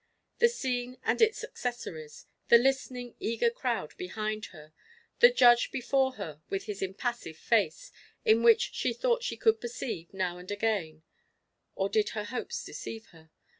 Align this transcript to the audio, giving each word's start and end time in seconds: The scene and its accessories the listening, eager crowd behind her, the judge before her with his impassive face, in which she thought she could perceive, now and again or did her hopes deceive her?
The 0.39 0.49
scene 0.49 0.97
and 1.03 1.21
its 1.21 1.43
accessories 1.43 2.25
the 2.47 2.57
listening, 2.57 3.13
eager 3.19 3.51
crowd 3.51 3.95
behind 3.97 4.45
her, 4.45 4.73
the 5.19 5.29
judge 5.29 5.69
before 5.69 6.13
her 6.13 6.41
with 6.49 6.63
his 6.63 6.81
impassive 6.81 7.37
face, 7.37 7.91
in 8.25 8.41
which 8.41 8.71
she 8.73 8.93
thought 8.93 9.21
she 9.21 9.37
could 9.37 9.61
perceive, 9.61 10.11
now 10.11 10.39
and 10.39 10.49
again 10.49 11.03
or 11.75 11.87
did 11.87 12.09
her 12.17 12.23
hopes 12.23 12.63
deceive 12.65 13.09
her? 13.11 13.29